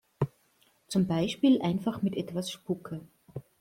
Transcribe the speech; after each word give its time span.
Zum 0.87 1.05
Beispiel 1.05 1.61
einfach 1.61 2.01
mit 2.01 2.17
etwas 2.17 2.49
Spucke. 2.49 3.01